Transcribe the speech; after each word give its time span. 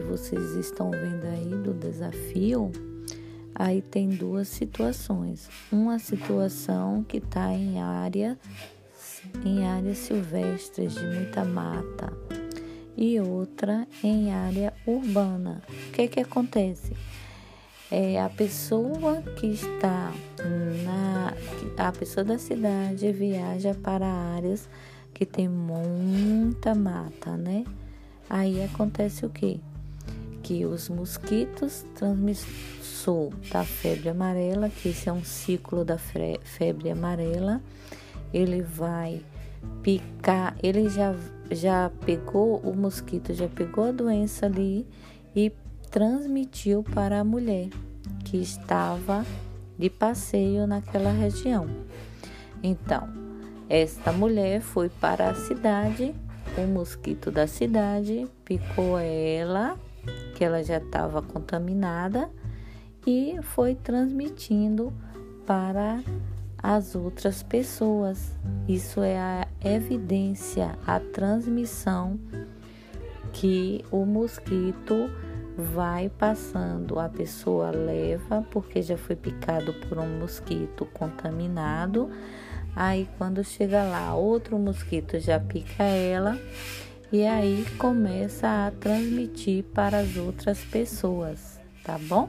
vocês 0.00 0.56
estão 0.56 0.90
vendo 0.90 1.24
aí 1.26 1.62
do 1.62 1.74
desafio, 1.74 2.70
aí 3.54 3.82
tem 3.82 4.08
duas 4.08 4.48
situações. 4.48 5.48
Uma 5.70 5.98
situação 5.98 7.04
que 7.04 7.18
está 7.18 7.52
em 7.52 7.80
área 7.80 8.38
em 9.44 9.64
áreas 9.66 9.98
silvestres 9.98 10.94
de 10.94 11.06
muita 11.06 11.44
mata 11.44 12.12
e 12.96 13.18
outra 13.20 13.86
em 14.02 14.32
área 14.32 14.72
urbana. 14.86 15.62
O 15.68 15.92
que 15.92 16.08
que 16.08 16.20
acontece? 16.20 16.92
É 17.90 18.20
a 18.20 18.28
pessoa 18.28 19.22
que 19.36 19.46
está 19.46 20.12
na 20.84 21.34
a 21.76 21.92
pessoa 21.92 22.24
da 22.24 22.38
cidade 22.38 23.10
viaja 23.12 23.74
para 23.74 24.06
áreas 24.06 24.68
que 25.12 25.26
tem 25.26 25.48
muita 25.48 26.74
mata, 26.74 27.36
né? 27.36 27.64
Aí 28.28 28.62
acontece 28.62 29.24
o 29.24 29.30
quê? 29.30 29.60
Que 30.42 30.64
os 30.64 30.88
mosquitos 30.88 31.84
transmissor 31.94 33.30
da 33.50 33.64
febre 33.64 34.08
amarela, 34.08 34.68
que 34.68 34.88
esse 34.88 35.08
é 35.08 35.12
um 35.12 35.24
ciclo 35.24 35.84
da 35.84 35.98
febre 35.98 36.90
amarela, 36.90 37.60
ele 38.32 38.62
vai 38.62 39.20
picar, 39.82 40.56
ele 40.62 40.88
já, 40.88 41.14
já 41.50 41.90
pegou 42.04 42.58
o 42.58 42.74
mosquito, 42.74 43.32
já 43.32 43.48
pegou 43.48 43.84
a 43.84 43.92
doença 43.92 44.46
ali 44.46 44.86
e 45.34 45.52
transmitiu 45.90 46.82
para 46.82 47.20
a 47.20 47.24
mulher 47.24 47.68
que 48.24 48.38
estava 48.38 49.24
de 49.78 49.90
passeio 49.90 50.66
naquela 50.66 51.10
região. 51.10 51.68
Então, 52.62 53.08
esta 53.68 54.12
mulher 54.12 54.60
foi 54.60 54.88
para 54.88 55.30
a 55.30 55.34
cidade, 55.34 56.14
o 56.56 56.66
mosquito 56.66 57.30
da 57.30 57.46
cidade 57.46 58.26
picou 58.44 58.98
ela, 58.98 59.78
que 60.34 60.44
ela 60.44 60.62
já 60.62 60.78
estava 60.78 61.20
contaminada, 61.20 62.30
e 63.06 63.38
foi 63.42 63.74
transmitindo 63.74 64.92
para 65.46 66.02
as 66.62 66.94
outras 66.94 67.42
pessoas. 67.42 68.32
Isso 68.66 69.02
é 69.02 69.18
a 69.18 69.46
evidência, 69.62 70.78
a 70.86 70.98
transmissão 70.98 72.18
que 73.32 73.84
o 73.90 74.06
mosquito 74.06 75.10
vai 75.56 76.08
passando. 76.08 76.98
A 76.98 77.08
pessoa 77.08 77.70
leva 77.70 78.44
porque 78.50 78.82
já 78.82 78.96
foi 78.96 79.16
picado 79.16 79.72
por 79.74 79.98
um 79.98 80.18
mosquito 80.18 80.86
contaminado. 80.92 82.10
Aí 82.74 83.08
quando 83.18 83.44
chega 83.44 83.84
lá, 83.84 84.14
outro 84.14 84.58
mosquito 84.58 85.18
já 85.18 85.38
pica 85.38 85.84
ela 85.84 86.38
e 87.12 87.24
aí 87.24 87.64
começa 87.78 88.66
a 88.66 88.70
transmitir 88.72 89.62
para 89.72 89.98
as 89.98 90.16
outras 90.16 90.58
pessoas, 90.64 91.60
tá 91.84 91.96
bom? 91.96 92.28